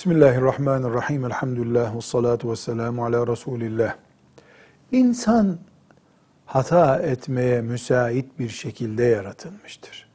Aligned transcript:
Bismillahirrahmanirrahim. 0.00 1.24
Elhamdülillah 1.24 1.96
ve 1.96 2.00
salatu 2.00 2.50
ve 2.50 2.56
selamu 2.56 3.04
ala 3.04 3.26
Resulillah. 3.26 3.94
İnsan 4.92 5.58
hata 6.46 6.96
etmeye 6.96 7.60
müsait 7.60 8.38
bir 8.38 8.48
şekilde 8.48 9.04
yaratılmıştır. 9.04 10.08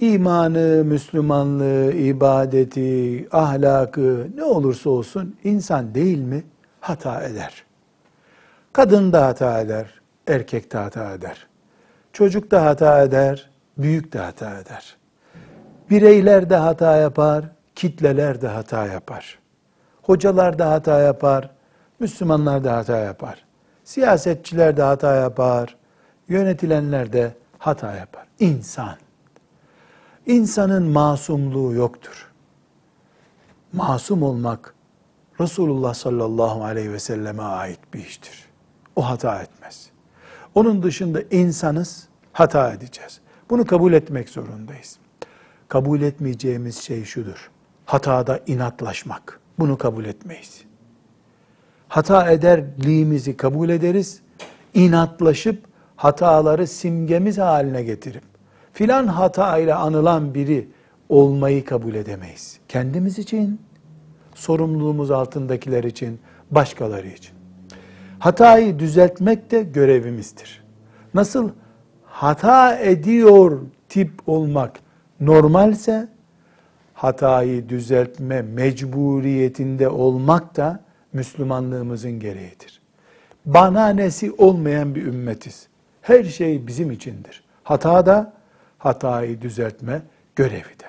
İmanı, 0.00 0.84
Müslümanlığı, 0.84 1.92
ibadeti, 1.92 3.28
ahlakı 3.32 4.28
ne 4.34 4.44
olursa 4.44 4.90
olsun 4.90 5.36
insan 5.44 5.94
değil 5.94 6.18
mi 6.18 6.44
hata 6.80 7.22
eder. 7.22 7.64
Kadın 8.72 9.12
da 9.12 9.26
hata 9.26 9.60
eder, 9.60 10.00
erkek 10.26 10.72
de 10.72 10.78
hata 10.78 11.12
eder. 11.12 11.46
Çocuk 12.12 12.50
da 12.50 12.64
hata 12.64 13.02
eder, 13.02 13.50
büyük 13.78 14.12
de 14.12 14.18
hata 14.18 14.60
eder. 14.60 14.96
Bireyler 15.90 16.50
de 16.50 16.56
hata 16.56 16.96
yapar, 16.96 17.59
kitleler 17.80 18.40
de 18.40 18.48
hata 18.48 18.86
yapar. 18.86 19.38
Hocalar 20.02 20.58
da 20.58 20.70
hata 20.70 21.00
yapar, 21.00 21.50
Müslümanlar 22.00 22.64
da 22.64 22.76
hata 22.76 22.96
yapar. 22.96 23.44
Siyasetçiler 23.84 24.76
de 24.76 24.82
hata 24.82 25.14
yapar, 25.14 25.76
yönetilenler 26.28 27.12
de 27.12 27.34
hata 27.58 27.96
yapar. 27.96 28.26
İnsan. 28.40 28.96
İnsanın 30.26 30.82
masumluğu 30.82 31.74
yoktur. 31.74 32.30
Masum 33.72 34.22
olmak 34.22 34.74
Resulullah 35.40 35.94
sallallahu 35.94 36.64
aleyhi 36.64 36.92
ve 36.92 36.98
selleme 36.98 37.42
ait 37.42 37.80
bir 37.94 37.98
iştir. 37.98 38.48
O 38.96 39.08
hata 39.08 39.42
etmez. 39.42 39.90
Onun 40.54 40.82
dışında 40.82 41.22
insanız, 41.22 42.08
hata 42.32 42.72
edeceğiz. 42.72 43.20
Bunu 43.50 43.66
kabul 43.66 43.92
etmek 43.92 44.28
zorundayız. 44.28 44.98
Kabul 45.68 46.00
etmeyeceğimiz 46.00 46.78
şey 46.78 47.04
şudur 47.04 47.50
hatada 47.90 48.40
inatlaşmak. 48.46 49.40
Bunu 49.58 49.78
kabul 49.78 50.04
etmeyiz. 50.04 50.64
Hata 51.88 52.30
ederliğimizi 52.30 53.36
kabul 53.36 53.68
ederiz. 53.68 54.20
İnatlaşıp 54.74 55.64
hataları 55.96 56.66
simgemiz 56.66 57.38
haline 57.38 57.82
getirip 57.82 58.22
filan 58.72 59.06
hata 59.06 59.58
ile 59.58 59.74
anılan 59.74 60.34
biri 60.34 60.68
olmayı 61.08 61.64
kabul 61.64 61.94
edemeyiz. 61.94 62.58
Kendimiz 62.68 63.18
için, 63.18 63.60
sorumluluğumuz 64.34 65.10
altındakiler 65.10 65.84
için, 65.84 66.20
başkaları 66.50 67.08
için. 67.08 67.34
Hatayı 68.18 68.78
düzeltmek 68.78 69.50
de 69.50 69.62
görevimizdir. 69.62 70.64
Nasıl 71.14 71.50
hata 72.04 72.76
ediyor 72.76 73.60
tip 73.88 74.10
olmak 74.26 74.80
normalse 75.20 76.08
hatayı 77.00 77.68
düzeltme 77.68 78.42
mecburiyetinde 78.42 79.88
olmak 79.88 80.56
da 80.56 80.80
Müslümanlığımızın 81.12 82.20
gereğidir. 82.20 82.80
Bana 83.46 83.88
nesi 83.88 84.32
olmayan 84.32 84.94
bir 84.94 85.06
ümmetiz. 85.06 85.68
Her 86.02 86.24
şey 86.24 86.66
bizim 86.66 86.90
içindir. 86.90 87.44
Hata 87.64 88.06
da 88.06 88.32
hatayı 88.78 89.40
düzeltme 89.40 90.02
görevi 90.36 90.78
de. 90.80 90.86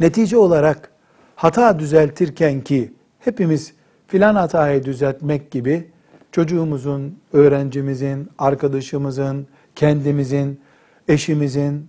Netice 0.00 0.36
olarak 0.36 0.90
hata 1.36 1.78
düzeltirken 1.78 2.60
ki 2.60 2.92
hepimiz 3.18 3.74
filan 4.06 4.34
hatayı 4.34 4.84
düzeltmek 4.84 5.50
gibi 5.50 5.88
çocuğumuzun, 6.32 7.18
öğrencimizin, 7.32 8.28
arkadaşımızın, 8.38 9.46
kendimizin, 9.74 10.60
eşimizin 11.08 11.88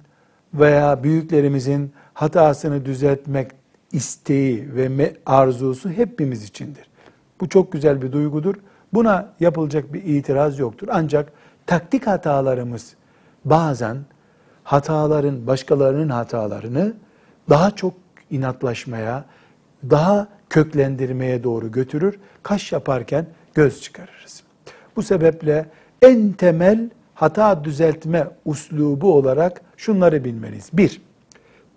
veya 0.53 1.03
büyüklerimizin 1.03 1.91
hatasını 2.13 2.85
düzeltmek 2.85 3.51
isteği 3.91 4.75
ve 4.75 5.13
arzusu 5.25 5.89
hepimiz 5.89 6.43
içindir. 6.43 6.87
Bu 7.41 7.49
çok 7.49 7.71
güzel 7.71 8.01
bir 8.01 8.11
duygudur. 8.11 8.55
Buna 8.93 9.33
yapılacak 9.39 9.93
bir 9.93 10.03
itiraz 10.03 10.59
yoktur. 10.59 10.87
Ancak 10.91 11.31
taktik 11.67 12.07
hatalarımız 12.07 12.95
bazen 13.45 13.97
hataların, 14.63 15.47
başkalarının 15.47 16.09
hatalarını 16.09 16.93
daha 17.49 17.71
çok 17.71 17.93
inatlaşmaya, 18.31 19.25
daha 19.89 20.27
köklendirmeye 20.49 21.43
doğru 21.43 21.71
götürür. 21.71 22.19
Kaş 22.43 22.71
yaparken 22.71 23.25
göz 23.53 23.81
çıkarırız. 23.81 24.43
Bu 24.95 25.03
sebeple 25.03 25.65
en 26.01 26.31
temel 26.31 26.89
hata 27.13 27.63
düzeltme 27.63 28.27
uslubu 28.45 29.13
olarak 29.13 29.61
şunları 29.77 30.23
bilmeliyiz. 30.23 30.69
Bir, 30.73 31.01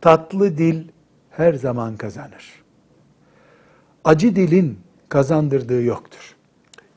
Tatlı 0.04 0.59
dil 0.59 0.84
her 1.31 1.54
zaman 1.54 1.97
kazanır. 1.97 2.62
Acı 4.04 4.37
dilin 4.37 4.78
kazandırdığı 5.09 5.82
yoktur. 5.82 6.37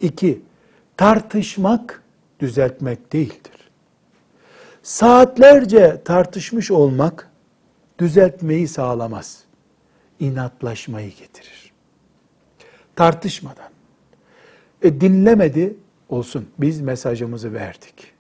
İki, 0.02 0.42
tartışmak 0.98 2.04
düzeltmek 2.40 3.14
değildir. 3.14 3.72
Saatlerce 4.84 6.02
tartışmış 6.06 6.72
olmak 6.72 7.32
düzeltmeyi 8.00 8.68
sağlamaz. 8.68 9.44
İnatlaşmayı 10.20 11.10
getirir. 11.10 11.72
Tartışmadan. 12.96 13.70
E 14.82 15.02
dinlemedi 15.02 15.76
olsun. 16.10 16.50
Biz 16.60 16.82
mesajımızı 16.82 17.54
verdik. 17.54 18.14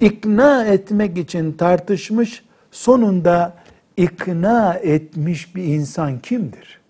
İkna 0.00 0.64
etmek 0.64 1.18
için 1.18 1.52
tartışmış, 1.52 2.44
sonunda 2.70 3.60
ikna 3.96 4.74
etmiş 4.74 5.54
bir 5.54 5.64
insan 5.64 6.18
kimdir? 6.18 6.80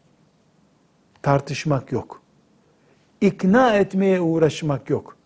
Tartışmak 1.22 1.93
yok. 1.93 2.22
İkna 3.21 3.75
etmeye 3.75 4.21
uğraşmak 4.21 4.91
yok. 4.91 5.16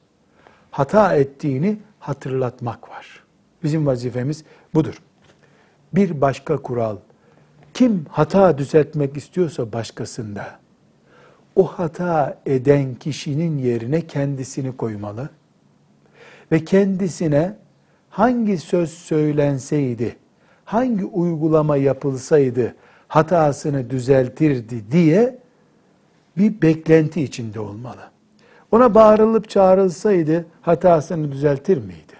Hata 0.71 1.17
ettiğini 1.17 1.79
hatırlatmak 1.99 2.91
var. 2.91 3.25
Bizim 3.63 3.87
vazifemiz 3.87 4.45
budur. 4.75 5.03
Bir 5.95 6.21
başka 6.21 6.57
kural, 6.57 6.97
kim 7.75 8.07
hata 8.11 8.59
düzeltmek 8.59 9.17
istiyorsa 9.17 9.73
başkasında, 9.73 10.59
o 11.57 11.67
hata 11.67 12.39
eden 12.47 12.95
kişinin 12.95 13.59
yerine 13.59 14.07
kendisini 14.07 14.77
koymalı 14.77 15.29
ve 16.53 16.65
kendisine 16.65 17.57
hangi 18.11 18.59
söz 18.59 18.91
söylenseydi, 18.91 20.17
hangi 20.65 21.05
uygulama 21.05 21.77
yapılsaydı 21.77 22.75
hatasını 23.09 23.91
düzeltirdi 23.91 24.85
diye 24.91 25.39
bir 26.37 26.63
beklenti 26.63 27.23
içinde 27.23 27.61
olmalı. 27.61 28.11
Ona 28.73 28.95
bağırılıp 28.95 29.49
çağrılsaydı 29.51 30.47
hatasını 30.61 31.33
düzeltir 31.33 31.77
miydi? 31.77 32.15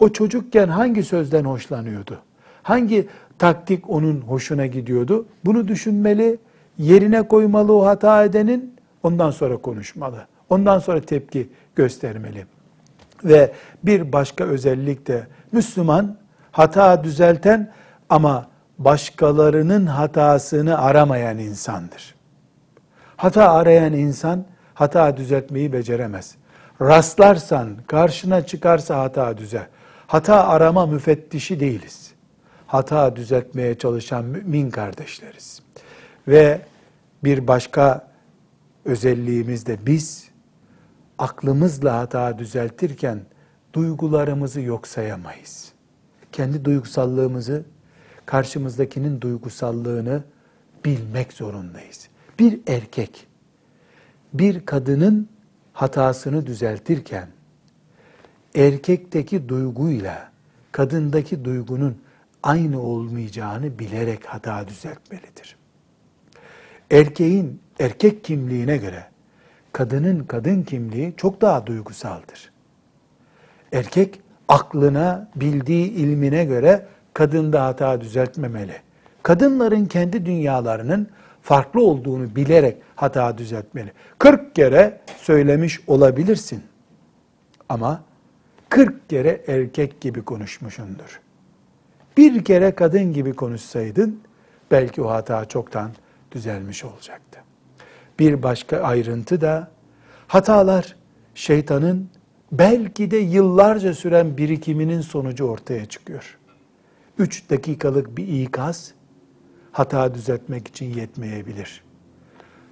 O 0.00 0.08
çocukken 0.08 0.68
hangi 0.68 1.02
sözden 1.02 1.44
hoşlanıyordu? 1.44 2.18
Hangi 2.62 3.08
taktik 3.38 3.90
onun 3.90 4.20
hoşuna 4.20 4.66
gidiyordu? 4.66 5.26
Bunu 5.44 5.68
düşünmeli, 5.68 6.38
yerine 6.78 7.22
koymalı 7.22 7.72
o 7.72 7.86
hata 7.86 8.24
edenin, 8.24 8.74
ondan 9.02 9.30
sonra 9.30 9.56
konuşmalı. 9.56 10.26
Ondan 10.50 10.78
sonra 10.78 11.00
tepki 11.00 11.48
göstermeli. 11.76 12.46
Ve 13.24 13.52
bir 13.82 14.12
başka 14.12 14.44
özellik 14.44 15.06
de 15.06 15.26
Müslüman 15.52 16.16
hata 16.58 17.04
düzelten 17.04 17.72
ama 18.08 18.48
başkalarının 18.78 19.86
hatasını 19.86 20.78
aramayan 20.78 21.38
insandır. 21.38 22.14
Hata 23.16 23.52
arayan 23.52 23.92
insan 23.92 24.44
hata 24.74 25.16
düzeltmeyi 25.16 25.72
beceremez. 25.72 26.34
Rastlarsan, 26.80 27.76
karşına 27.86 28.46
çıkarsa 28.46 29.00
hata 29.00 29.38
düzel. 29.38 29.66
Hata 30.06 30.48
arama 30.48 30.86
müfettişi 30.86 31.60
değiliz. 31.60 32.12
Hata 32.66 33.16
düzeltmeye 33.16 33.78
çalışan 33.78 34.24
mümin 34.24 34.70
kardeşleriz. 34.70 35.62
Ve 36.28 36.60
bir 37.24 37.46
başka 37.46 38.08
özelliğimiz 38.84 39.66
de 39.66 39.86
biz 39.86 40.28
aklımızla 41.18 41.98
hata 41.98 42.38
düzeltirken 42.38 43.20
duygularımızı 43.74 44.60
yok 44.60 44.86
sayamayız 44.86 45.77
kendi 46.38 46.64
duygusallığımızı, 46.64 47.64
karşımızdakinin 48.26 49.20
duygusallığını 49.20 50.22
bilmek 50.84 51.32
zorundayız. 51.32 52.08
Bir 52.38 52.60
erkek, 52.66 53.26
bir 54.32 54.66
kadının 54.66 55.28
hatasını 55.72 56.46
düzeltirken, 56.46 57.28
erkekteki 58.54 59.48
duyguyla 59.48 60.32
kadındaki 60.72 61.44
duygunun 61.44 62.02
aynı 62.42 62.82
olmayacağını 62.82 63.78
bilerek 63.78 64.26
hata 64.26 64.68
düzeltmelidir. 64.68 65.56
Erkeğin 66.90 67.60
erkek 67.80 68.24
kimliğine 68.24 68.76
göre 68.76 69.04
kadının 69.72 70.24
kadın 70.24 70.62
kimliği 70.62 71.14
çok 71.16 71.40
daha 71.40 71.66
duygusaldır. 71.66 72.52
Erkek 73.72 74.20
aklına, 74.48 75.28
bildiği 75.36 75.90
ilmine 75.90 76.44
göre 76.44 76.86
kadında 77.14 77.64
hata 77.64 78.00
düzeltmemeli. 78.00 78.76
Kadınların 79.22 79.86
kendi 79.86 80.26
dünyalarının 80.26 81.08
farklı 81.42 81.82
olduğunu 81.82 82.36
bilerek 82.36 82.76
hata 82.96 83.38
düzeltmeli. 83.38 83.92
40 84.18 84.54
kere 84.54 85.00
söylemiş 85.16 85.80
olabilirsin. 85.86 86.62
Ama 87.68 88.02
40 88.68 89.10
kere 89.10 89.44
erkek 89.46 90.00
gibi 90.00 90.22
konuşmuşundur. 90.24 91.20
Bir 92.16 92.44
kere 92.44 92.74
kadın 92.74 93.12
gibi 93.12 93.32
konuşsaydın 93.32 94.20
belki 94.70 95.02
o 95.02 95.10
hata 95.10 95.44
çoktan 95.44 95.90
düzelmiş 96.32 96.84
olacaktı. 96.84 97.40
Bir 98.18 98.42
başka 98.42 98.80
ayrıntı 98.80 99.40
da 99.40 99.70
hatalar 100.26 100.96
şeytanın 101.34 102.08
belki 102.52 103.10
de 103.10 103.16
yıllarca 103.16 103.94
süren 103.94 104.36
birikiminin 104.36 105.00
sonucu 105.00 105.44
ortaya 105.44 105.86
çıkıyor. 105.86 106.38
Üç 107.18 107.50
dakikalık 107.50 108.16
bir 108.16 108.28
ikaz 108.42 108.92
hata 109.72 110.14
düzeltmek 110.14 110.68
için 110.68 110.94
yetmeyebilir. 110.94 111.82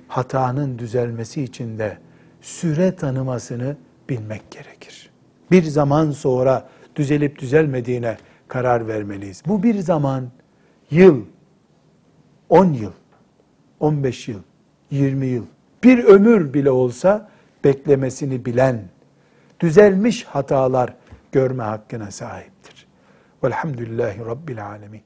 Hatanın 0.09 0.79
düzelmesi 0.79 1.43
için 1.43 1.79
de 1.79 1.99
süre 2.41 2.97
tanımasını 2.97 3.77
bilmek 4.09 4.51
gerekir. 4.51 5.11
Bir 5.51 5.63
zaman 5.63 6.11
sonra 6.11 6.69
düzelip 6.97 7.39
düzelmediğine 7.39 8.17
karar 8.49 8.89
vermeliyiz. 8.89 9.43
Bu 9.47 9.63
bir 9.63 9.79
zaman, 9.79 10.31
yıl, 10.91 11.23
10 12.49 12.73
yıl, 12.73 12.93
15 13.81 14.29
yıl, 14.29 14.41
20 14.91 15.27
yıl, 15.27 15.45
bir 15.85 16.05
ömür 16.05 16.55
bile 16.55 16.71
olsa 16.71 17.29
beklemesini 17.65 18.45
bilen, 18.45 18.83
düzelmiş 19.61 20.25
hatalar 20.25 20.95
görme 21.33 21.63
hakkına 21.63 22.11
sahiptir. 22.11 22.87
Velhamdülillahi 23.45 24.19
Rabbil 24.27 24.67
Alemin. 24.67 25.06